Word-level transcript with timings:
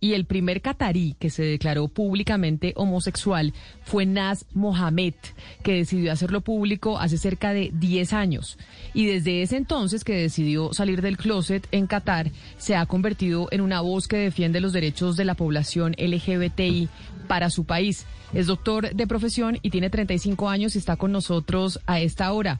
y 0.00 0.12
el 0.14 0.24
primer 0.24 0.62
catarí 0.62 1.16
que 1.18 1.30
se 1.30 1.42
declaró 1.42 1.88
públicamente 1.88 2.72
homosexual 2.76 3.52
fue 3.84 4.06
Naz 4.06 4.44
Mohamed, 4.54 5.14
que 5.62 5.74
decidió 5.74 6.12
hacerlo 6.12 6.40
público 6.40 6.98
hace 6.98 7.18
cerca 7.18 7.52
de 7.52 7.70
10 7.72 8.12
años. 8.12 8.58
Y 8.94 9.06
desde 9.06 9.42
ese 9.42 9.56
entonces 9.56 10.04
que 10.04 10.14
decidió 10.14 10.72
salir 10.72 11.02
del 11.02 11.16
closet 11.16 11.66
en 11.72 11.86
Qatar, 11.86 12.30
se 12.58 12.76
ha 12.76 12.86
convertido 12.86 13.48
en 13.50 13.60
una 13.60 13.80
voz 13.80 14.08
que 14.08 14.16
defiende 14.16 14.60
los 14.60 14.72
derechos 14.72 15.16
de 15.16 15.24
la 15.24 15.34
población 15.34 15.94
LGBTI 15.98 16.88
para 17.28 17.50
su 17.50 17.64
país. 17.64 18.06
Es 18.34 18.46
doctor 18.46 18.94
de 18.94 19.06
profesión 19.06 19.58
y 19.62 19.70
tiene 19.70 19.90
35 19.90 20.48
años 20.48 20.74
y 20.74 20.78
está 20.78 20.96
con 20.96 21.12
nosotros 21.12 21.80
a 21.86 22.00
esta 22.00 22.32
hora. 22.32 22.58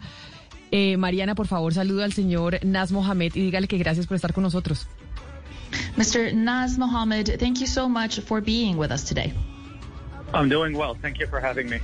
Eh, 0.73 0.97
Mariana, 0.97 1.35
por 1.35 1.49
favor, 1.49 1.75
saluda 1.75 2.05
al 2.05 2.13
señor 2.13 2.65
Naz 2.65 2.93
Mohamed 2.93 3.35
y 3.35 3.41
dígale 3.41 3.67
que 3.67 3.79
gracias 3.79 4.07
por 4.07 4.15
estar 4.15 4.33
con 4.33 4.45
nosotros. 4.45 4.87
Mr. 5.97 6.33
Nas 6.33 6.79
Mohamed, 6.79 7.39
thank 7.39 7.61
you 7.61 7.67
so 7.67 7.89
much 7.89 8.21
for 8.21 8.41
being 8.41 8.77
with 8.77 8.91
us 8.91 9.05
today. 9.05 9.33
I'm 10.33 10.49
doing 10.49 10.77
well. 10.77 10.97
Thank 11.01 11.19
you 11.19 11.27
for 11.27 11.41
having 11.41 11.69
me. 11.69 11.81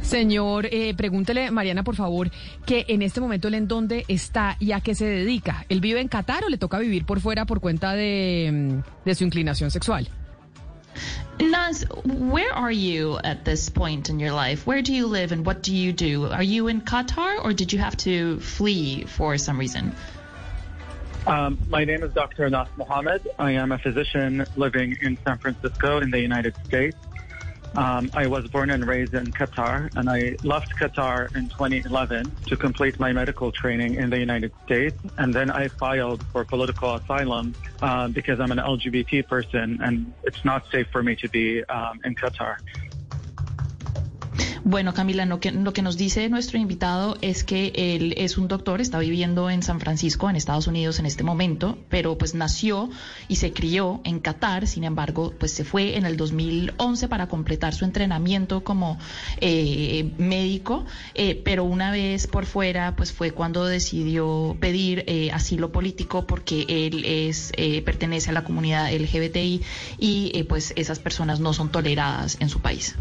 Señor, 0.00 0.66
eh, 0.72 0.94
pregúntele, 0.94 1.50
Mariana, 1.50 1.82
por 1.82 1.96
favor, 1.96 2.30
que 2.64 2.86
en 2.88 3.02
este 3.02 3.20
momento 3.20 3.48
él 3.48 3.54
en 3.54 3.68
dónde 3.68 4.04
está 4.08 4.56
y 4.58 4.72
a 4.72 4.80
qué 4.80 4.94
se 4.94 5.04
dedica. 5.04 5.66
¿Él 5.68 5.80
vive 5.80 6.00
en 6.00 6.08
Qatar 6.08 6.44
o 6.44 6.48
le 6.48 6.56
toca 6.56 6.78
vivir 6.78 7.04
por 7.04 7.20
fuera 7.20 7.44
por 7.44 7.60
cuenta 7.60 7.92
de, 7.92 8.50
mm, 8.50 9.04
de 9.04 9.14
su 9.14 9.24
inclinación 9.24 9.70
sexual? 9.70 10.08
Nas, 11.38 11.86
where 12.04 12.52
are 12.52 12.72
you 12.72 13.18
at 13.24 13.44
this 13.44 13.70
point 13.70 14.08
in 14.08 14.18
your 14.18 14.32
life? 14.32 14.66
Where 14.66 14.82
do 14.82 14.92
you 14.92 15.06
live 15.06 15.32
and 15.32 15.46
what 15.46 15.62
do 15.62 15.74
you 15.74 15.92
do? 15.92 16.26
Are 16.26 16.42
you 16.42 16.68
in 16.68 16.82
Qatar 16.82 17.42
or 17.42 17.54
did 17.54 17.72
you 17.72 17.78
have 17.78 17.96
to 17.98 18.38
flee 18.40 19.04
for 19.06 19.38
some 19.38 19.58
reason? 19.58 19.92
Um, 21.26 21.60
my 21.68 21.84
name 21.84 22.02
is 22.02 22.12
Dr. 22.14 22.46
Anas 22.46 22.68
Mohammed. 22.76 23.28
I 23.38 23.52
am 23.52 23.72
a 23.72 23.78
physician 23.78 24.46
living 24.56 24.96
in 25.02 25.18
San 25.24 25.38
Francisco 25.38 26.00
in 26.00 26.10
the 26.10 26.20
United 26.20 26.54
States. 26.66 26.96
Um, 27.76 28.10
I 28.14 28.26
was 28.26 28.46
born 28.48 28.70
and 28.70 28.84
raised 28.86 29.14
in 29.14 29.32
Qatar, 29.32 29.90
and 29.94 30.10
I 30.10 30.36
left 30.42 30.74
Qatar 30.80 31.34
in 31.36 31.48
2011 31.50 32.36
to 32.46 32.56
complete 32.56 32.98
my 32.98 33.12
medical 33.12 33.52
training 33.52 33.94
in 33.94 34.10
the 34.10 34.18
United 34.18 34.52
States. 34.64 34.96
And 35.18 35.34
then 35.34 35.50
I 35.50 35.68
filed 35.68 36.24
for 36.32 36.44
political 36.44 36.96
asylum 36.96 37.54
uh, 37.80 38.08
because 38.08 38.40
I'm 38.40 38.50
an 38.50 38.58
LGBT 38.58 39.28
person, 39.28 39.78
and 39.82 40.12
it's 40.24 40.44
not 40.44 40.64
safe 40.72 40.88
for 40.90 41.02
me 41.02 41.14
to 41.16 41.28
be 41.28 41.62
um, 41.64 42.00
in 42.04 42.16
Qatar. 42.16 42.56
Bueno, 44.64 44.92
Camila, 44.92 45.24
lo 45.24 45.40
que, 45.40 45.52
lo 45.52 45.72
que 45.72 45.80
nos 45.80 45.96
dice 45.96 46.28
nuestro 46.28 46.58
invitado 46.58 47.16
es 47.22 47.44
que 47.44 47.72
él 47.74 48.12
es 48.18 48.36
un 48.36 48.46
doctor, 48.46 48.82
está 48.82 48.98
viviendo 48.98 49.48
en 49.48 49.62
San 49.62 49.80
Francisco, 49.80 50.28
en 50.28 50.36
Estados 50.36 50.66
Unidos 50.66 50.98
en 50.98 51.06
este 51.06 51.24
momento, 51.24 51.78
pero 51.88 52.18
pues 52.18 52.34
nació 52.34 52.90
y 53.26 53.36
se 53.36 53.54
crió 53.54 54.02
en 54.04 54.20
Qatar, 54.20 54.66
sin 54.66 54.84
embargo, 54.84 55.32
pues 55.38 55.52
se 55.52 55.64
fue 55.64 55.96
en 55.96 56.04
el 56.04 56.18
2011 56.18 57.08
para 57.08 57.26
completar 57.26 57.74
su 57.74 57.86
entrenamiento 57.86 58.62
como 58.62 58.98
eh, 59.40 60.12
médico, 60.18 60.84
eh, 61.14 61.40
pero 61.42 61.64
una 61.64 61.90
vez 61.90 62.26
por 62.26 62.44
fuera, 62.44 62.94
pues 62.96 63.12
fue 63.12 63.30
cuando 63.30 63.64
decidió 63.64 64.58
pedir 64.60 65.04
eh, 65.06 65.30
asilo 65.32 65.72
político 65.72 66.26
porque 66.26 66.66
él 66.68 67.04
es 67.06 67.52
pertenece 67.84 68.30
a 68.30 68.32
la 68.32 68.44
comunidad 68.44 68.92
LGBTI 68.92 69.62
y 69.98 70.42
pues 70.44 70.74
esas 70.76 70.98
personas 70.98 71.40
no 71.40 71.54
son 71.54 71.70
toleradas 71.70 72.36
en 72.40 72.50
su 72.50 72.60
país. 72.60 72.96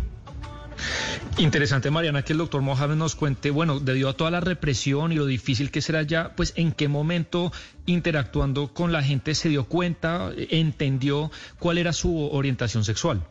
Interesante, 1.39 1.89
Mariana, 1.89 2.23
que 2.23 2.33
el 2.33 2.39
doctor 2.39 2.61
Mohamed 2.61 2.97
nos 2.97 3.15
cuente, 3.15 3.49
bueno, 3.49 3.79
debido 3.79 4.09
a 4.09 4.13
toda 4.13 4.29
la 4.29 4.41
represión 4.41 5.13
y 5.13 5.15
lo 5.15 5.25
difícil 5.25 5.71
que 5.71 5.81
será 5.81 6.03
ya, 6.03 6.35
pues 6.35 6.51
en 6.57 6.73
qué 6.73 6.89
momento 6.89 7.53
interactuando 7.85 8.73
con 8.73 8.91
la 8.91 9.01
gente 9.01 9.33
se 9.35 9.47
dio 9.47 9.63
cuenta, 9.63 10.31
entendió 10.35 11.31
cuál 11.57 11.77
era 11.77 11.93
su 11.93 12.29
orientación 12.29 12.83
sexual. 12.83 13.21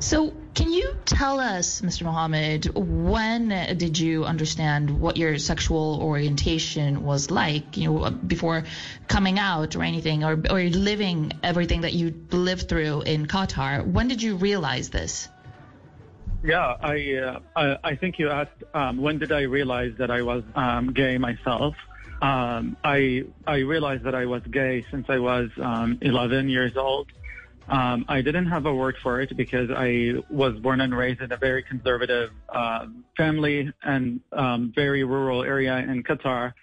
So, 0.00 0.34
can 0.52 0.70
you 0.70 0.90
tell 1.06 1.40
us, 1.40 1.80
Mr. 1.80 2.02
Mohammed, 2.04 2.70
when 2.74 3.48
did 3.78 3.98
you 3.98 4.26
understand 4.26 4.90
what 5.00 5.16
your 5.16 5.38
sexual 5.38 5.98
orientation 6.02 7.04
was 7.04 7.30
like, 7.30 7.78
you 7.78 7.90
know, 7.90 8.10
before 8.10 8.64
coming 9.08 9.38
out 9.38 9.76
or 9.76 9.82
anything, 9.82 10.24
or, 10.24 10.38
or 10.50 10.60
living 10.60 11.32
everything 11.42 11.80
that 11.80 11.94
you 11.94 12.12
lived 12.32 12.68
through 12.68 13.00
in 13.06 13.26
Qatar? 13.26 13.82
When 13.82 14.08
did 14.08 14.20
you 14.20 14.36
realize 14.36 14.90
this? 14.90 15.30
Yeah, 16.46 16.76
I, 16.80 17.14
uh, 17.14 17.40
I, 17.56 17.76
I 17.82 17.96
think 17.96 18.20
you 18.20 18.30
asked 18.30 18.62
um, 18.72 18.98
when 19.02 19.18
did 19.18 19.32
I 19.32 19.40
realize 19.42 19.94
that 19.98 20.12
I 20.12 20.22
was 20.22 20.44
um, 20.54 20.92
gay 20.92 21.18
myself. 21.18 21.74
Um, 22.22 22.76
I 22.84 23.24
I 23.48 23.56
realized 23.56 24.04
that 24.04 24.14
I 24.14 24.26
was 24.26 24.42
gay 24.52 24.86
since 24.92 25.06
I 25.08 25.18
was 25.18 25.50
um, 25.60 25.98
11 26.02 26.48
years 26.48 26.76
old. 26.76 27.08
Um, 27.68 28.04
I 28.08 28.22
didn't 28.22 28.46
have 28.46 28.64
a 28.66 28.72
word 28.72 28.94
for 29.02 29.20
it 29.20 29.36
because 29.36 29.70
I 29.76 30.22
was 30.30 30.56
born 30.60 30.80
and 30.82 30.96
raised 30.96 31.20
in 31.20 31.32
a 31.32 31.36
very 31.36 31.64
conservative 31.64 32.30
uh, 32.48 32.86
family 33.16 33.72
and 33.82 34.20
um, 34.32 34.72
very 34.72 35.02
rural 35.02 35.42
area 35.42 35.76
in 35.78 36.04
Qatar. 36.04 36.54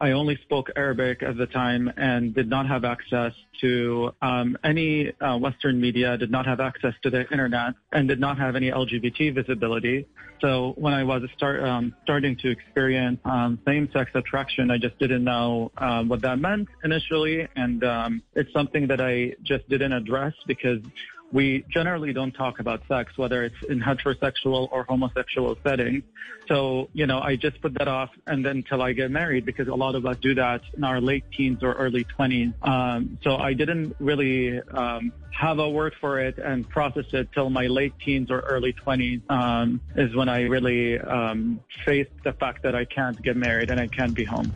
I 0.00 0.12
only 0.12 0.36
spoke 0.42 0.70
Arabic 0.76 1.22
at 1.22 1.36
the 1.36 1.46
time 1.46 1.92
and 1.96 2.34
did 2.34 2.48
not 2.48 2.66
have 2.66 2.84
access 2.84 3.34
to 3.60 4.14
um, 4.22 4.56
any 4.64 5.12
uh, 5.20 5.36
Western 5.36 5.78
media, 5.78 6.16
did 6.16 6.30
not 6.30 6.46
have 6.46 6.58
access 6.58 6.94
to 7.02 7.10
the 7.10 7.30
internet, 7.30 7.74
and 7.92 8.08
did 8.08 8.18
not 8.18 8.38
have 8.38 8.56
any 8.56 8.70
LGBT 8.70 9.34
visibility. 9.34 10.06
So 10.40 10.72
when 10.78 10.94
I 10.94 11.04
was 11.04 11.22
start, 11.36 11.62
um, 11.62 11.94
starting 12.02 12.34
to 12.38 12.50
experience 12.50 13.18
um, 13.26 13.58
same-sex 13.66 14.10
attraction, 14.14 14.70
I 14.70 14.78
just 14.78 14.98
didn't 14.98 15.22
know 15.22 15.70
um, 15.76 16.08
what 16.08 16.22
that 16.22 16.38
meant 16.38 16.68
initially, 16.82 17.46
and 17.54 17.84
um, 17.84 18.22
it's 18.34 18.50
something 18.54 18.86
that 18.86 19.02
I 19.02 19.34
just 19.42 19.68
didn't 19.68 19.92
address 19.92 20.32
because 20.46 20.80
we 21.32 21.64
generally 21.68 22.12
don't 22.12 22.32
talk 22.32 22.58
about 22.58 22.82
sex, 22.88 23.16
whether 23.16 23.44
it's 23.44 23.62
in 23.68 23.80
heterosexual 23.80 24.68
or 24.72 24.84
homosexual 24.84 25.56
settings. 25.62 26.02
So, 26.48 26.88
you 26.92 27.06
know, 27.06 27.20
I 27.20 27.36
just 27.36 27.60
put 27.60 27.74
that 27.74 27.86
off 27.86 28.10
and 28.26 28.44
then 28.44 28.58
until 28.58 28.82
I 28.82 28.92
get 28.92 29.10
married 29.10 29.46
because 29.46 29.68
a 29.68 29.74
lot 29.74 29.94
of 29.94 30.04
us 30.06 30.16
do 30.20 30.34
that 30.34 30.62
in 30.76 30.82
our 30.82 31.00
late 31.00 31.24
teens 31.30 31.62
or 31.62 31.72
early 31.74 32.04
20s. 32.18 32.52
Um, 32.66 33.18
so 33.22 33.36
I 33.36 33.54
didn't 33.54 33.94
really 34.00 34.60
um, 34.60 35.12
have 35.30 35.58
a 35.58 35.68
word 35.68 35.94
for 36.00 36.18
it 36.20 36.38
and 36.38 36.68
process 36.68 37.06
it 37.12 37.28
till 37.32 37.50
my 37.50 37.66
late 37.66 37.94
teens 38.04 38.30
or 38.30 38.40
early 38.40 38.72
20s 38.72 39.22
um, 39.30 39.80
is 39.96 40.14
when 40.16 40.28
I 40.28 40.42
really 40.42 40.98
um, 40.98 41.60
faced 41.84 42.10
the 42.24 42.32
fact 42.32 42.64
that 42.64 42.74
I 42.74 42.84
can't 42.84 43.20
get 43.22 43.36
married 43.36 43.70
and 43.70 43.78
I 43.78 43.86
can't 43.86 44.14
be 44.14 44.24
home. 44.24 44.52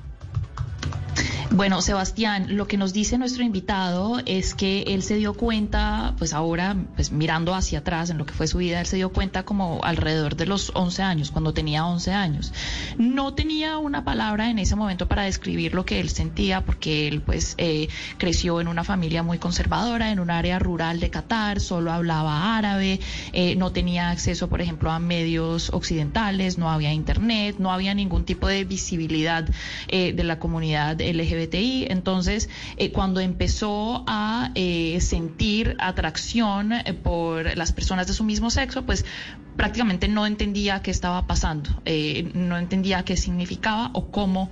Bueno, 1.55 1.81
Sebastián, 1.83 2.57
lo 2.57 2.67
que 2.67 2.77
nos 2.77 2.93
dice 2.93 3.17
nuestro 3.17 3.45
invitado 3.45 4.21
es 4.27 4.57
que 4.57 4.83
él 4.89 5.05
se 5.05 5.15
dio 5.15 5.35
cuenta, 5.35 6.17
pues 6.19 6.33
ahora, 6.33 6.75
pues 6.97 7.13
mirando 7.13 7.55
hacia 7.55 7.79
atrás 7.79 8.11
en 8.11 8.19
lo 8.19 8.27
que 8.27 8.35
fue 8.35 8.49
su 8.49 8.59
vida, 8.59 8.81
él 8.81 8.87
se 8.87 8.97
dio 8.97 9.13
cuenta 9.13 9.45
como 9.45 9.79
alrededor 9.85 10.35
de 10.35 10.47
los 10.47 10.73
11 10.75 11.03
años, 11.05 11.31
cuando 11.31 11.55
tenía 11.55 11.87
11 11.87 12.13
años. 12.13 12.53
No 12.99 13.35
tenía 13.35 13.79
una 13.79 14.03
palabra 14.03 14.51
en 14.51 14.59
ese 14.59 14.75
momento 14.75 15.07
para 15.07 15.23
describir 15.23 15.75
lo 15.75 15.87
que 15.87 16.01
él 16.01 16.11
sentía, 16.11 16.65
porque 16.65 17.07
él 17.07 17.21
pues 17.21 17.55
eh, 17.57 17.87
creció 18.19 18.61
en 18.61 18.67
una 18.67 18.83
familia 18.83 19.23
muy 19.23 19.39
conservadora, 19.39 20.11
en 20.11 20.19
un 20.19 20.33
área 20.33 20.59
rural 20.59 20.99
de 20.99 21.11
Qatar, 21.11 21.61
solo 21.61 21.93
hablaba 21.93 22.57
árabe, 22.57 22.99
eh, 23.33 23.55
no 23.55 23.71
tenía 23.71 24.11
acceso, 24.11 24.49
por 24.49 24.61
ejemplo, 24.61 24.91
a 24.91 24.99
medios 24.99 25.71
occidentales, 25.73 26.59
no 26.59 26.69
había 26.69 26.93
internet, 26.93 27.59
no 27.61 27.73
había 27.73 27.95
ningún 27.95 28.25
tipo 28.25 28.49
de 28.49 28.65
visibilidad 28.65 29.49
eh, 29.87 30.13
de 30.13 30.25
la 30.25 30.41
comunidad 30.41 31.01
LGBT 31.01 31.44
entonces, 31.53 32.49
eh, 32.77 32.91
cuando 32.91 33.21
empezó 33.21 34.05
a 34.07 34.51
eh, 34.55 34.99
sentir 35.01 35.77
atracción 35.79 36.73
eh, 36.73 36.95
por 36.95 37.57
las 37.57 37.73
personas 37.73 38.07
de 38.07 38.15
su 38.15 38.25
mismo 38.25 38.51
sexo, 38.51 38.85
pues 38.85 39.05
prácticamente 39.57 40.09
no 40.09 40.27
entendía 40.27 40.83
qué 40.83 40.91
estaba 40.91 41.29
pasando, 41.29 41.71
no 42.35 42.59
entendía 42.59 43.05
qué 43.05 43.17
significaba 43.17 43.91
o 43.93 44.11
cómo 44.11 44.51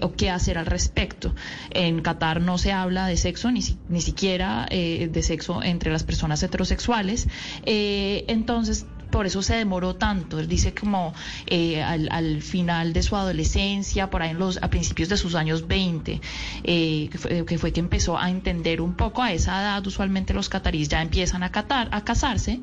o 0.00 0.12
qué 0.16 0.30
hacer 0.30 0.58
al 0.58 0.66
respecto. 0.66 1.36
En 1.70 2.02
Qatar 2.02 2.40
no 2.40 2.58
se 2.58 2.72
habla 2.72 3.06
de 3.06 3.16
sexo, 3.16 3.52
ni, 3.52 3.60
ni 3.88 4.00
siquiera 4.00 4.66
de 4.68 5.22
sexo 5.22 5.62
entre 5.62 5.92
las 5.92 6.02
personas 6.02 6.42
heterosexuales. 6.42 7.28
entonces, 7.64 8.86
por 9.16 9.24
eso 9.24 9.40
se 9.40 9.54
demoró 9.54 9.96
tanto. 9.96 10.38
Él 10.38 10.46
dice 10.46 10.74
como 10.74 11.14
eh, 11.46 11.82
al, 11.82 12.42
final 12.42 12.92
de 12.92 13.02
su 13.02 13.16
adolescencia, 13.16 14.10
por 14.10 14.20
ahí 14.20 14.32
en 14.32 14.38
los, 14.38 14.58
a 14.62 14.68
principios 14.68 15.08
de 15.08 15.16
sus 15.16 15.34
años 15.34 15.66
20, 15.66 16.20
eh, 16.64 17.08
que, 17.10 17.56
fue, 17.56 17.72
que, 17.72 17.80
empezó 17.80 18.18
a 18.18 18.28
entender 18.28 18.82
un 18.82 18.92
poco 18.92 19.22
a 19.22 19.32
esa 19.32 19.58
edad. 19.62 19.86
Usualmente 19.86 20.34
los 20.34 20.50
cataríes 20.50 20.90
ya 20.90 21.00
empiezan 21.00 21.42
a, 21.44 21.50
catar, 21.50 21.88
a 21.92 22.04
casarse, 22.04 22.60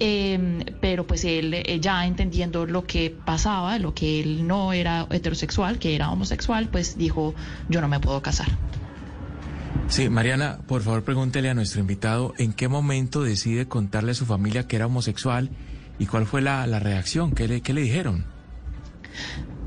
em, 0.00 0.64
pero 0.80 1.06
pues 1.06 1.24
él 1.24 1.54
eh, 1.54 1.78
ya 1.80 2.04
entendiendo 2.04 2.66
lo 2.66 2.84
que 2.84 3.10
pasaba, 3.10 3.78
lo 3.78 3.94
que 3.94 4.18
él 4.18 4.44
no 4.44 4.72
era 4.72 5.06
heterosexual, 5.08 5.78
que 5.78 5.94
era 5.94 6.10
homosexual, 6.10 6.68
pues 6.68 6.98
dijo, 6.98 7.32
yo 7.68 7.80
no 7.80 7.86
me 7.86 8.00
puedo 8.00 8.20
casar. 8.22 8.48
Sí, 9.86 10.08
Mariana, 10.08 10.58
por 10.66 10.82
favor 10.82 11.04
pregúntele 11.04 11.48
a 11.48 11.54
nuestro 11.54 11.80
invitado 11.80 12.34
en 12.38 12.52
qué 12.52 12.66
momento 12.66 13.22
decide 13.22 13.68
contarle 13.68 14.10
a 14.10 14.14
su 14.14 14.26
familia 14.26 14.66
que 14.66 14.74
era 14.74 14.86
homosexual 14.86 15.48
¿Y 15.98 16.06
cuál 16.06 16.26
fue 16.26 16.40
la, 16.40 16.66
la 16.66 16.78
reacción? 16.78 17.32
¿Qué 17.32 17.46
le, 17.48 17.60
¿Qué 17.60 17.72
le 17.72 17.82
dijeron? 17.82 18.24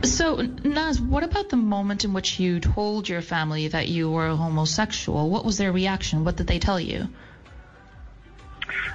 So, 0.03 0.41
Nas, 0.63 0.99
what 0.99 1.23
about 1.23 1.49
the 1.49 1.57
moment 1.57 2.03
in 2.03 2.13
which 2.13 2.39
you 2.39 2.59
told 2.59 3.07
your 3.07 3.21
family 3.21 3.69
that 3.69 3.87
you 3.87 4.09
were 4.11 4.29
homosexual? 4.35 5.29
What 5.29 5.45
was 5.45 5.57
their 5.57 5.71
reaction? 5.71 6.23
What 6.23 6.35
did 6.35 6.47
they 6.47 6.59
tell 6.59 6.79
you? 6.79 7.07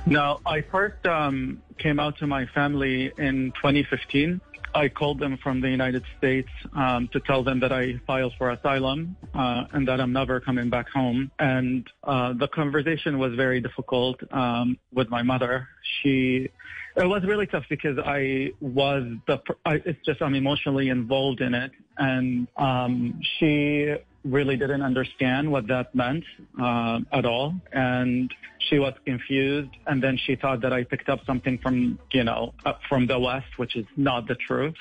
No, 0.06 0.40
I 0.46 0.62
first 0.62 1.04
um, 1.06 1.62
came 1.78 2.00
out 2.00 2.18
to 2.18 2.26
my 2.26 2.46
family 2.46 3.12
in 3.18 3.52
2015. 3.52 4.40
I 4.74 4.88
called 4.88 5.18
them 5.18 5.38
from 5.42 5.60
the 5.60 5.68
United 5.68 6.04
States 6.18 6.48
um, 6.74 7.08
to 7.12 7.20
tell 7.20 7.42
them 7.42 7.60
that 7.60 7.72
I 7.72 8.00
filed 8.06 8.34
for 8.38 8.50
asylum 8.50 9.16
uh, 9.34 9.64
and 9.72 9.86
that 9.88 10.00
I'm 10.00 10.12
never 10.12 10.40
coming 10.40 10.70
back 10.70 10.88
home. 10.88 11.30
And 11.38 11.88
uh, 12.04 12.32
the 12.34 12.48
conversation 12.48 13.18
was 13.18 13.34
very 13.34 13.60
difficult 13.60 14.20
um, 14.32 14.78
with 14.92 15.08
my 15.08 15.22
mother. 15.22 15.68
She, 16.02 16.48
it 16.96 17.06
was 17.06 17.22
really 17.24 17.46
tough 17.46 17.64
because 17.68 17.98
I 17.98 18.52
was 18.60 19.04
the, 19.26 19.40
I, 19.64 19.74
it's 19.84 20.04
just 20.04 20.22
I'm 20.22 20.34
emotionally 20.34 20.88
involved 20.88 21.40
in 21.40 21.54
it, 21.54 21.72
and 21.96 22.48
um, 22.56 23.20
she 23.38 23.94
really 24.24 24.56
didn't 24.56 24.82
understand 24.82 25.50
what 25.50 25.66
that 25.68 25.94
meant 25.94 26.24
uh, 26.60 27.00
at 27.12 27.24
all. 27.24 27.54
And 27.72 28.32
she 28.68 28.78
was 28.78 28.94
confused. 29.04 29.70
And 29.86 30.02
then 30.02 30.18
she 30.18 30.36
thought 30.36 30.60
that 30.62 30.72
I 30.72 30.84
picked 30.84 31.08
up 31.08 31.20
something 31.26 31.58
from, 31.58 31.98
you 32.12 32.24
know, 32.24 32.54
uh, 32.64 32.74
from 32.88 33.06
the 33.06 33.18
West, 33.18 33.46
which 33.56 33.76
is 33.76 33.86
not 33.96 34.28
the 34.28 34.34
truth. 34.34 34.76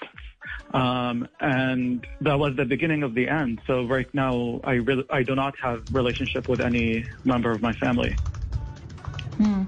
Um, 0.73 1.27
and 1.39 2.05
that 2.21 2.37
was 2.37 2.55
the 2.55 2.65
beginning 2.65 3.03
of 3.03 3.13
the 3.13 3.27
end. 3.27 3.59
So 3.65 3.85
right 3.85 4.11
now, 4.13 4.61
I 4.63 4.73
really, 4.73 5.05
I 5.09 5.23
do 5.23 5.35
not 5.35 5.55
have 5.61 5.83
relationship 5.91 6.47
with 6.47 6.61
any 6.61 7.05
member 7.23 7.51
of 7.51 7.61
my 7.61 7.73
family. 7.73 8.15
Mm. 9.39 9.67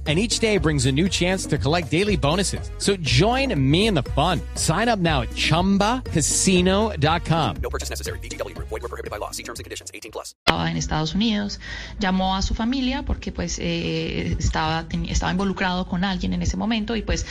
and 0.07 0.17
each 0.17 0.39
day 0.39 0.57
brings 0.57 0.87
a 0.87 0.91
new 0.91 1.07
chance 1.07 1.45
to 1.45 1.59
collect 1.59 1.91
daily 1.91 2.17
bonuses. 2.17 2.71
So 2.79 2.95
join 2.97 3.53
me 3.55 3.85
in 3.85 3.93
the 3.93 4.01
fun. 4.01 4.41
Sign 4.55 4.89
up 4.89 4.97
now 4.97 5.21
at 5.21 5.29
ChumbaCasino.com. 5.35 7.55
No 7.61 7.69
purchase 7.69 7.91
necessary. 7.91 8.17
BGW. 8.19 8.57
Void 8.57 8.71
were 8.71 8.79
prohibited 8.79 9.11
by 9.11 9.17
law. 9.17 9.29
See 9.29 9.43
terms 9.43 9.59
and 9.59 9.63
conditions. 9.63 9.91
18 9.93 10.11
plus. 10.11 10.33
En 10.47 10.75
Estados 10.75 11.15
Unidos, 11.15 11.59
llamó 11.99 12.35
a 12.35 12.41
su 12.41 12.55
familia 12.55 13.03
porque 13.03 13.31
pues 13.31 13.59
eh, 13.59 14.35
estaba, 14.39 14.87
estaba 15.07 15.31
involucrado 15.31 15.87
con 15.87 16.03
alguien 16.03 16.33
en 16.33 16.41
ese 16.41 16.57
momento 16.57 16.95
y 16.95 17.03
pues 17.03 17.27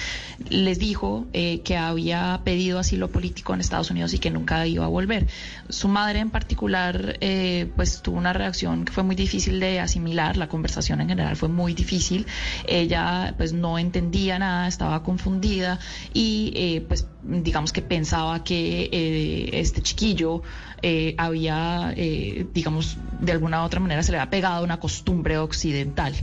les 0.49 0.79
dijo 0.79 1.27
eh, 1.33 1.63
que 1.63 1.77
había 1.77 2.41
pedido 2.45 2.79
asilo 2.79 3.09
político 3.09 3.55
en 3.55 3.61
Estados 3.61 3.91
Unidos 3.91 4.15
y 4.15 4.19
que 4.19 4.31
nunca 4.31 4.67
iba 4.67 4.85
a 4.85 4.89
volver. 4.89 5.27
Su 5.69 5.89
madre 5.89 6.21
en 6.21 6.31
particular 6.31 7.19
eh, 7.21 7.71
pues 7.77 8.03
tuvo 8.03 8.19
una 8.19 8.33
reacción 8.33 8.85
que 8.85 8.93
fue 8.93 9.03
muy 9.03 9.17
difícil 9.17 9.61
de 9.61 9.81
asimilar. 9.81 10.37
La 10.37 10.49
conversación 10.49 11.01
en 11.01 11.09
general 11.09 11.37
fue 11.37 11.49
muy 11.49 11.75
difícil. 11.75 12.27
Ella 12.67 13.35
pues 13.37 13.53
no 13.53 13.79
entendía 13.79 14.39
nada, 14.39 14.69
estaba 14.69 15.03
confundida 15.03 15.79
y 16.13 16.53
eh, 16.55 16.85
pues 16.87 17.07
digamos 17.23 17.73
que 17.73 17.83
pensaba 17.83 18.45
que 18.45 18.89
eh, 18.93 19.51
este 19.61 19.83
chiquillo 19.83 20.43
eh, 20.83 21.15
había, 21.19 21.93
eh, 21.97 22.47
digamos, 22.55 22.97
de 23.21 23.33
alguna 23.33 23.63
u 23.63 23.67
otra 23.67 23.81
manera 23.81 24.03
se 24.03 24.13
le 24.13 24.19
había 24.19 24.31
pegado 24.31 24.65
una 24.65 24.81
costumbre 24.81 25.37
occidental. 25.39 26.15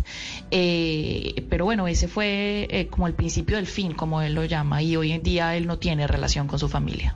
Eh, 0.50 1.46
pero 1.50 1.66
bueno, 1.66 1.88
ese 1.88 2.08
fue 2.08 2.88
como 2.90 3.08
el 3.08 3.14
principio 3.14 3.58
del 3.58 3.68
fin, 3.68 3.94
como 3.94 4.22
él 4.22 4.34
lo 4.34 4.46
llama, 4.46 4.82
y 4.82 4.96
hoy 4.96 5.12
en 5.12 5.22
día 5.22 5.56
él 5.56 5.68
no 5.68 5.78
tiene 5.78 6.08
relación 6.08 6.48
con 6.48 6.60
su 6.60 6.70
familia. 6.70 7.16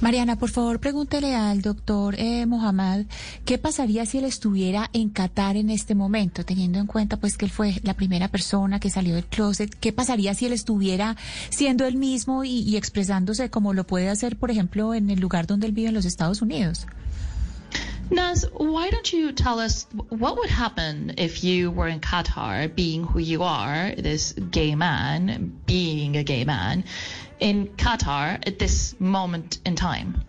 Mariana, 0.00 0.36
por 0.36 0.50
favor, 0.50 0.78
pregúntele 0.78 1.34
al 1.34 1.60
doctor 1.60 2.14
eh, 2.18 2.46
Mohamed 2.46 3.06
qué 3.44 3.58
pasaría 3.58 4.06
si 4.06 4.18
él 4.18 4.26
estuviera 4.26 4.88
en 4.92 5.10
Qatar 5.10 5.56
en 5.56 5.70
este 5.70 5.96
momento, 5.96 6.44
teniendo 6.44 6.78
en 6.78 6.86
cuenta 6.86 7.16
pues 7.16 7.36
que 7.36 7.46
él 7.46 7.50
fue 7.50 7.74
la 7.82 7.94
primera 7.94 8.28
persona 8.28 8.78
que 8.78 8.90
salió 8.90 9.16
del 9.16 9.24
closet. 9.24 9.74
¿Qué 9.74 9.92
pasaría 9.92 10.34
si 10.34 10.46
él 10.46 10.52
estuviera 10.52 11.16
siendo 11.50 11.84
él 11.84 11.96
mismo 11.96 12.44
y, 12.44 12.76
expresándose 12.76 13.50
como 13.50 13.74
lo 13.74 13.84
puede 13.88 14.08
hacer, 14.08 14.36
por 14.36 14.52
ejemplo, 14.52 14.94
en 14.94 15.10
el 15.10 15.18
lugar 15.18 15.48
donde 15.48 15.66
él 15.66 15.72
vive 15.72 15.88
en 15.88 15.94
los 15.94 16.04
Estados 16.04 16.42
Unidos? 16.42 16.86
Naz, 18.10 18.48
why 18.54 18.88
don't 18.90 19.12
you 19.12 19.32
tell 19.32 19.58
us 19.58 19.86
what 20.08 20.36
would 20.36 20.48
happen 20.48 21.12
if 21.18 21.42
you 21.42 21.70
were 21.70 21.92
in 21.92 22.00
Qatar, 22.00 22.74
being 22.74 23.02
who 23.02 23.18
you 23.18 23.42
are, 23.42 23.94
this 23.96 24.32
gay 24.50 24.74
man, 24.76 25.60
being 25.66 26.16
a 26.16 26.22
gay 26.22 26.44
man, 26.44 26.84
in 27.40 27.68
Qatar 27.76 28.46
at 28.46 28.58
this 28.58 28.98
moment 29.00 29.58
in 29.64 29.76
time? 29.76 30.22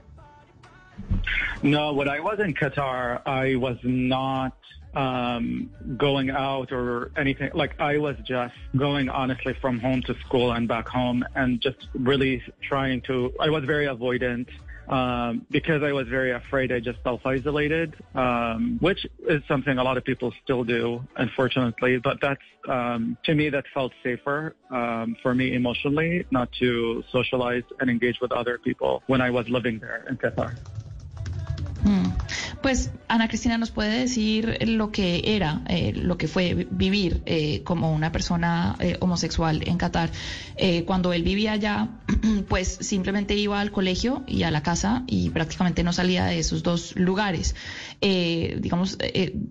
No, 1.61 1.93
when 1.93 2.07
I 2.07 2.19
was 2.19 2.39
in 2.39 2.53
Qatar, 2.53 3.21
I 3.25 3.55
was 3.55 3.77
not 3.83 4.53
um, 4.93 5.69
going 5.97 6.29
out 6.29 6.71
or 6.71 7.11
anything. 7.17 7.51
Like 7.53 7.79
I 7.79 7.97
was 7.97 8.15
just 8.23 8.55
going 8.75 9.09
honestly 9.09 9.53
from 9.53 9.79
home 9.79 10.01
to 10.03 10.15
school 10.25 10.51
and 10.51 10.67
back 10.67 10.87
home 10.87 11.25
and 11.35 11.61
just 11.61 11.87
really 11.93 12.41
trying 12.61 13.01
to, 13.01 13.33
I 13.39 13.49
was 13.49 13.63
very 13.65 13.85
avoidant. 13.85 14.47
Um, 14.89 15.45
because 15.51 15.83
I 15.83 15.91
was 15.91 16.07
very 16.07 16.31
afraid, 16.31 16.71
I 16.71 16.79
just 16.79 16.97
self-isolated, 17.03 17.95
um, 18.15 18.79
which 18.81 19.05
is 19.27 19.43
something 19.47 19.77
a 19.77 19.83
lot 19.83 19.97
of 19.97 20.03
people 20.03 20.33
still 20.43 20.63
do, 20.63 21.01
unfortunately. 21.15 21.99
But 22.03 22.17
that's 22.21 22.41
um, 22.67 23.15
to 23.25 23.35
me 23.35 23.49
that 23.49 23.65
felt 23.71 23.91
safer 24.03 24.55
um, 24.71 25.15
for 25.21 25.35
me 25.35 25.53
emotionally, 25.53 26.25
not 26.31 26.49
to 26.59 27.03
socialize 27.11 27.63
and 27.79 27.89
engage 27.89 28.19
with 28.19 28.31
other 28.31 28.57
people 28.57 29.03
when 29.05 29.21
I 29.21 29.29
was 29.29 29.47
living 29.47 29.77
there 29.79 30.05
in 30.09 30.17
Qatar. 30.17 30.57
Pues 32.61 32.91
Ana 33.07 33.29
Cristina 33.29 33.57
nos 33.57 33.71
puede 33.71 33.99
decir 33.99 34.57
lo 34.67 34.91
que 34.91 35.21
era, 35.23 35.61
eh, 35.69 35.93
lo 35.95 36.17
que 36.17 36.27
fue 36.27 36.67
vivir 36.69 37.23
eh, 37.25 37.63
como 37.63 37.93
una 37.93 38.11
persona 38.11 38.75
eh, 38.79 38.97
homosexual 38.99 39.63
en 39.65 39.77
Qatar. 39.77 40.09
Eh, 40.57 40.83
cuando 40.83 41.13
él 41.13 41.23
vivía 41.23 41.53
allá, 41.53 41.87
pues 42.49 42.77
simplemente 42.81 43.33
iba 43.35 43.61
al 43.61 43.71
colegio 43.71 44.23
y 44.27 44.43
a 44.43 44.51
la 44.51 44.61
casa 44.61 45.03
y 45.07 45.29
prácticamente 45.29 45.83
no 45.85 45.93
salía 45.93 46.25
de 46.25 46.39
esos 46.39 46.61
dos 46.61 46.95
lugares. 46.97 47.55
Digamos, 48.01 48.97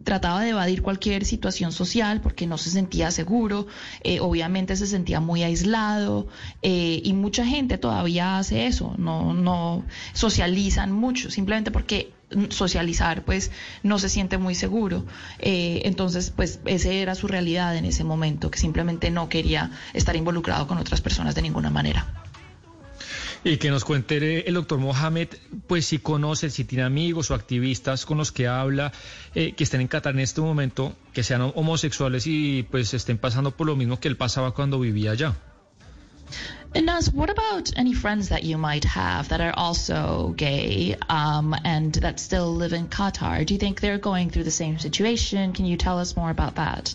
trataba 0.05 0.40
de 0.40 0.50
evadir 0.50 0.82
cualquier 0.82 1.26
situación 1.26 1.70
social 1.70 2.22
porque 2.22 2.46
no 2.46 2.56
se 2.56 2.70
sentía 2.70 3.10
seguro, 3.10 3.66
obviamente 4.20 4.75
se 4.75 4.87
sentía 4.87 5.20
muy 5.20 5.43
aislado 5.43 6.28
y 6.62 7.12
mucha 7.12 7.44
gente 7.44 7.76
todavía 7.76 8.38
hace 8.38 8.67
eso, 8.67 8.94
no, 8.96 9.34
no 9.34 9.84
socializan 10.15 10.93
mucho, 10.93 11.31
simplemente 11.31 11.70
porque 11.70 12.12
socializar 12.51 13.25
pues 13.25 13.51
no 13.82 13.99
se 13.99 14.08
siente 14.08 14.39
muy 14.39 14.55
seguro 14.55 15.06
eh, 15.39 15.82
entonces 15.85 16.31
pues 16.35 16.61
esa 16.67 16.91
era 16.91 17.15
su 17.15 17.27
realidad 17.27 17.77
en 17.77 17.85
ese 17.85 18.05
momento 18.05 18.51
que 18.51 18.58
simplemente 18.58 19.11
no 19.11 19.29
quería 19.29 19.70
estar 19.94 20.15
involucrado 20.17 20.67
con 20.67 20.79
otras 20.79 21.01
personas 21.01 21.35
de 21.35 21.43
ninguna 21.43 21.70
manera 21.70 22.06
Y 23.44 23.56
que 23.56 23.70
nos 23.70 23.85
cuente 23.85 24.49
el 24.49 24.55
doctor 24.55 24.79
Mohamed, 24.79 25.29
pues 25.69 25.87
si 25.87 25.99
conoce, 26.01 26.51
si 26.51 26.65
tiene 26.65 26.82
amigos 26.85 27.31
o 27.31 27.35
activistas 27.35 28.05
con 28.05 28.19
los 28.19 28.32
que 28.32 28.49
habla, 28.49 28.93
eh, 29.35 29.55
que 29.55 29.65
estén 29.65 29.81
en 29.81 29.89
Qatar 29.89 30.15
en 30.15 30.20
este 30.20 30.41
momento, 30.41 30.97
que 31.13 31.23
sean 31.23 31.53
homosexuales 31.55 32.27
y 32.27 32.65
pues 32.65 32.93
estén 32.94 33.17
pasando 33.17 33.53
por 33.53 33.69
lo 33.69 33.77
mismo 33.77 34.01
que 34.01 34.08
él 34.08 34.17
pasaba 34.17 34.53
cuando 34.55 34.81
vivía 34.81 35.13
allá. 35.13 35.37
And 36.75 36.87
Nas, 36.87 37.10
what 37.10 37.31
about 37.31 37.72
any 37.77 37.94
friends 37.94 38.29
that 38.29 38.44
you 38.44 38.58
might 38.58 38.84
have 38.84 39.31
that 39.31 39.41
are 39.41 39.55
also 39.56 40.34
gay 40.37 40.96
um, 41.08 41.55
and 41.65 41.94
that 41.94 42.20
still 42.20 42.55
live 42.55 42.72
in 42.75 42.89
Qatar? 42.89 43.44
Do 43.46 43.55
you 43.55 43.60
think 43.60 43.81
they're 43.81 43.98
going 43.98 44.31
through 44.31 44.44
the 44.44 44.51
same 44.51 44.79
situation? 44.79 45.55
Can 45.55 45.65
you 45.65 45.77
tell 45.77 45.98
us 45.98 46.15
more 46.15 46.31
about 46.31 46.56
that? 46.56 46.94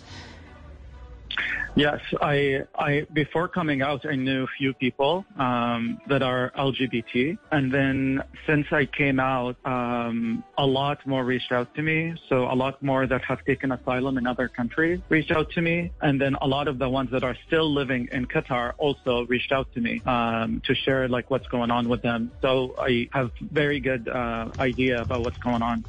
Yes, 1.76 2.02
I, 2.22 2.62
I 2.78 3.08
before 3.14 3.48
coming 3.48 3.82
out, 3.82 4.06
I 4.06 4.16
knew 4.16 4.44
a 4.44 4.48
few 4.60 4.74
people 4.74 5.26
um, 5.38 6.00
that 6.08 6.22
are 6.22 6.52
LGBT, 6.56 7.38
and 7.52 7.74
then 7.74 8.22
since 8.46 8.68
I 8.72 8.86
came 8.86 9.20
out, 9.20 9.56
um, 9.66 10.44
a 10.58 10.66
lot 10.66 11.06
more 11.08 11.24
reached 11.24 11.52
out 11.52 11.74
to 11.74 11.82
me. 11.82 12.14
So 12.30 12.44
a 12.44 12.54
lot 12.54 12.82
more 12.84 13.08
that 13.08 13.24
have 13.24 13.44
taken 13.46 13.72
asylum 13.72 14.20
in 14.20 14.28
other 14.28 14.48
countries 14.48 15.00
reached 15.10 15.32
out 15.32 15.50
to 15.52 15.62
me, 15.62 15.92
and 16.02 16.22
then 16.22 16.36
a 16.42 16.48
lot 16.48 16.68
of 16.68 16.78
the 16.78 16.88
ones 16.88 17.10
that 17.12 17.24
are 17.24 17.36
still 17.48 17.74
living 17.74 18.08
in 18.12 18.28
Qatar 18.28 18.74
also 18.78 19.26
reached 19.26 19.52
out 19.52 19.68
to 19.74 19.82
me 19.82 20.04
um, 20.06 20.62
to 20.66 20.76
share 20.76 21.08
like 21.08 21.32
what's 21.32 21.48
going 21.48 21.72
on 21.72 21.90
with 21.90 22.04
them. 22.04 22.32
So 22.44 22.76
I 22.78 23.10
have 23.14 23.32
very 23.42 23.80
good 23.80 24.08
uh, 24.08 24.50
idea 24.60 25.02
about 25.02 25.24
what's 25.24 25.40
going 25.40 25.64
on. 25.64 25.86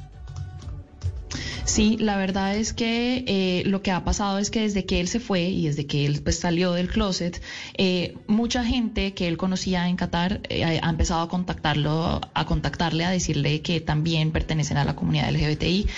Sí, 1.65 1.97
la 1.99 2.19
verdad 2.19 2.55
es 2.57 2.75
que 2.75 3.25
eh, 3.27 3.63
lo 3.65 3.81
que 3.81 3.91
ha 3.91 4.05
pasado 4.05 4.39
es 4.39 4.51
que 4.51 4.61
desde 4.61 4.85
que 4.85 5.01
él 5.01 5.09
se 5.09 5.19
fue 5.19 5.45
y 5.45 5.67
desde 5.67 5.87
que 5.87 6.05
él 6.05 6.21
pues, 6.23 6.39
salió 6.39 6.73
del 6.73 6.89
closet, 6.89 7.41
eh, 7.79 8.17
mucha 8.27 8.65
gente 8.65 9.15
que 9.15 9.27
él 9.29 9.39
conocía 9.39 9.89
en 9.89 9.97
Qatar 9.97 10.41
eh, 10.51 10.81
ha 10.83 10.91
empezado 10.91 11.23
a 11.23 11.29
contactarlo, 11.31 12.21
a 12.35 12.45
contactarle, 12.45 13.07
a 13.07 13.11
decirle 13.11 13.63
que 13.63 13.81
también 13.81 14.31
pertenecen 14.31 14.77
a 14.77 14.85
la 14.85 14.95
comunidad 14.95 15.33
LGBTI. 15.33 15.89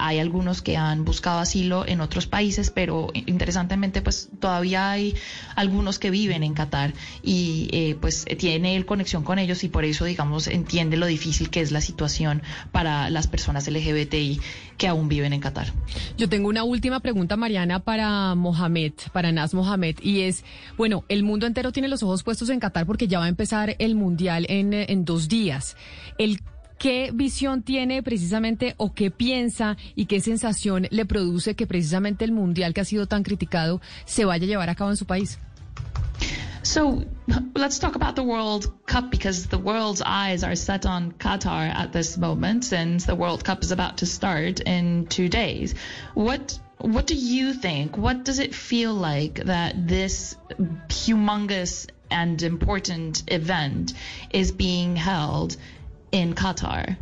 hay 0.00 0.18
algunos 0.18 0.62
que 0.62 0.76
han 0.76 1.04
buscado 1.04 1.38
asilo 1.38 1.86
en 1.86 2.00
otros 2.00 2.26
países, 2.26 2.70
pero 2.70 3.10
interesantemente 3.14 4.02
pues 4.02 4.30
todavía 4.40 4.90
hay 4.90 5.14
algunos 5.54 6.00
que 6.00 6.10
viven 6.10 6.42
en 6.42 6.54
Qatar 6.54 6.92
y 7.22 7.94
pues 8.00 8.24
tiene 8.38 8.74
él 8.74 8.84
conexión 8.84 9.22
con 9.22 9.38
ellos 9.38 9.62
y 9.62 9.68
por 9.68 9.84
eso 9.84 10.04
digamos 10.06 10.48
entiende 10.48 10.96
lo 10.96 11.06
difícil 11.06 11.50
que 11.50 11.60
es 11.60 11.70
la 11.70 11.80
situación 11.80 12.42
para 12.72 13.10
las 13.10 13.28
personas 13.28 13.68
LGBTI 13.68 14.40
que 14.76 14.88
aún 14.88 15.03
viven 15.08 15.32
en 15.32 15.40
Qatar. 15.40 15.72
Yo 16.16 16.28
tengo 16.28 16.48
una 16.48 16.64
última 16.64 17.00
pregunta, 17.00 17.36
Mariana, 17.36 17.80
para 17.80 18.34
Mohamed, 18.34 18.92
para 19.12 19.32
Nas 19.32 19.54
Mohamed, 19.54 19.96
y 20.02 20.22
es, 20.22 20.44
bueno, 20.76 21.04
el 21.08 21.22
mundo 21.22 21.46
entero 21.46 21.72
tiene 21.72 21.88
los 21.88 22.02
ojos 22.02 22.22
puestos 22.22 22.50
en 22.50 22.60
Qatar 22.60 22.86
porque 22.86 23.08
ya 23.08 23.18
va 23.18 23.26
a 23.26 23.28
empezar 23.28 23.76
el 23.78 23.94
Mundial 23.94 24.46
en, 24.48 24.72
en 24.72 25.04
dos 25.04 25.28
días. 25.28 25.76
El 26.18 26.40
¿Qué 26.78 27.12
visión 27.14 27.62
tiene 27.62 28.02
precisamente 28.02 28.74
o 28.76 28.92
qué 28.92 29.10
piensa 29.10 29.76
y 29.94 30.06
qué 30.06 30.20
sensación 30.20 30.86
le 30.90 31.06
produce 31.06 31.54
que 31.54 31.66
precisamente 31.66 32.24
el 32.24 32.32
Mundial 32.32 32.74
que 32.74 32.80
ha 32.80 32.84
sido 32.84 33.06
tan 33.06 33.22
criticado 33.22 33.80
se 34.04 34.24
vaya 34.24 34.44
a 34.44 34.48
llevar 34.48 34.70
a 34.70 34.74
cabo 34.74 34.90
en 34.90 34.96
su 34.96 35.06
país? 35.06 35.38
So 36.74 37.04
let's 37.54 37.78
talk 37.78 37.94
about 37.94 38.16
the 38.16 38.24
World 38.24 38.84
Cup 38.84 39.08
because 39.08 39.46
the 39.46 39.58
world's 39.58 40.02
eyes 40.04 40.42
are 40.42 40.56
set 40.56 40.86
on 40.86 41.12
Qatar 41.12 41.72
at 41.72 41.92
this 41.92 42.18
moment, 42.18 42.64
since 42.64 43.04
the 43.06 43.14
World 43.14 43.44
Cup 43.44 43.62
is 43.62 43.70
about 43.70 43.98
to 43.98 44.06
start 44.06 44.58
in 44.58 45.06
two 45.06 45.28
days. 45.28 45.76
What 46.14 46.58
what 46.78 47.06
do 47.06 47.14
you 47.14 47.52
think? 47.54 47.96
What 47.96 48.24
does 48.24 48.40
it 48.40 48.56
feel 48.56 48.92
like 48.92 49.36
that 49.44 49.86
this 49.86 50.36
humongous 50.88 51.86
and 52.10 52.42
important 52.42 53.22
event 53.28 53.94
is 54.30 54.50
being 54.50 54.96
held 54.96 55.56
in 56.10 56.34
Qatar? 56.34 56.96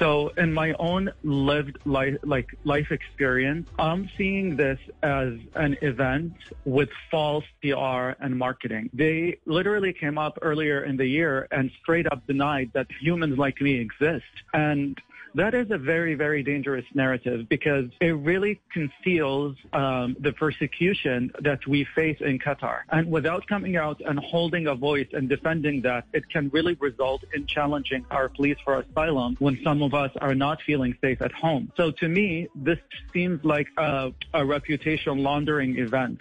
So 0.00 0.32
in 0.38 0.54
my 0.54 0.72
own 0.78 1.12
lived 1.22 1.78
life, 1.84 2.16
like 2.24 2.48
life 2.64 2.90
experience, 2.90 3.68
I'm 3.78 4.10
seeing 4.16 4.56
this 4.56 4.78
as 5.02 5.34
an 5.54 5.76
event 5.82 6.32
with 6.64 6.88
false 7.10 7.44
PR 7.60 8.16
and 8.18 8.38
marketing. 8.38 8.88
They 8.94 9.36
literally 9.44 9.92
came 9.92 10.16
up 10.16 10.38
earlier 10.40 10.84
in 10.84 10.96
the 10.96 11.06
year 11.06 11.46
and 11.50 11.70
straight 11.82 12.06
up 12.10 12.26
denied 12.26 12.70
that 12.72 12.86
humans 12.98 13.36
like 13.36 13.60
me 13.60 13.74
exist. 13.74 14.24
And 14.54 14.98
that 15.34 15.54
is 15.54 15.70
a 15.70 15.78
very, 15.78 16.14
very 16.14 16.42
dangerous 16.42 16.84
narrative 16.94 17.48
because 17.48 17.86
it 18.00 18.16
really 18.16 18.60
conceals 18.72 19.56
um, 19.72 20.16
the 20.18 20.32
persecution 20.32 21.32
that 21.40 21.66
we 21.66 21.84
face 21.84 22.18
in 22.20 22.38
Qatar. 22.38 22.80
And 22.90 23.10
without 23.10 23.46
coming 23.46 23.76
out 23.76 24.00
and 24.00 24.18
holding 24.18 24.66
a 24.66 24.74
voice 24.74 25.08
and 25.12 25.28
defending 25.28 25.82
that, 25.82 26.04
it 26.12 26.28
can 26.28 26.48
really 26.50 26.74
result 26.74 27.24
in 27.34 27.46
challenging 27.46 28.04
our 28.10 28.28
pleas 28.28 28.56
for 28.64 28.80
asylum 28.80 29.36
when 29.38 29.58
some 29.62 29.82
of 29.82 29.94
us 29.94 30.10
are 30.20 30.34
not 30.34 30.62
feeling 30.62 30.96
safe 31.00 31.22
at 31.22 31.32
home. 31.32 31.72
So 31.76 31.90
to 31.92 32.08
me, 32.08 32.48
this 32.54 32.78
seems 33.12 33.44
like 33.44 33.68
a, 33.76 34.12
a 34.34 34.44
reputation 34.44 35.18
laundering 35.18 35.78
event 35.78 36.20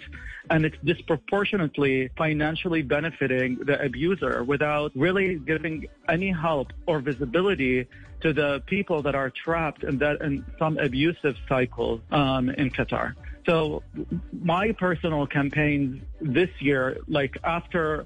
and 0.50 0.65
it's 0.65 0.77
disproportionately 0.84 2.10
financially 2.18 2.82
benefiting 2.82 3.58
the 3.65 3.82
abuser 3.82 4.44
without 4.44 4.91
really 4.96 5.36
giving 5.36 5.88
any 6.08 6.32
help 6.32 6.74
or 6.88 7.00
visibility 7.00 7.88
to 8.22 8.34
the 8.34 8.62
people 8.65 9.01
that 9.03 9.15
are 9.15 9.29
trapped 9.29 9.84
in 9.84 9.98
that 10.00 10.22
in 10.22 10.46
some 10.58 10.77
abusive 10.77 11.36
cycles 11.48 12.01
um, 12.12 12.50
in 12.50 12.70
Qatar. 12.70 13.13
So 13.46 13.84
my 14.32 14.72
personal 14.74 15.25
campaign 15.25 16.06
this 16.22 16.50
year, 16.60 16.98
like 17.08 17.38
after 17.44 18.06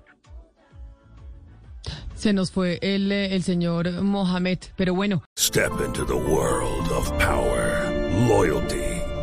Se 2.15 2.31
nos 2.31 2.51
fue 2.51 2.79
el, 2.81 3.11
el 3.11 3.41
señor 3.41 4.01
Mohamed, 4.01 4.67
pero 4.77 4.93
bueno. 4.93 5.23
Step 5.35 5.81
into 5.81 6.05
the 6.05 6.15
world 6.15 6.89
of 6.91 7.11
power, 7.19 7.91
loyalty 8.29 8.92